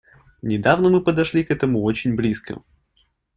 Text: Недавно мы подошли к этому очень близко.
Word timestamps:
Недавно 0.41 0.89
мы 0.89 1.03
подошли 1.03 1.43
к 1.43 1.51
этому 1.51 1.83
очень 1.83 2.15
близко. 2.15 2.63